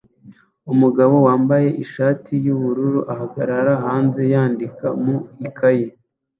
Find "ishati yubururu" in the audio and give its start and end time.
1.83-2.99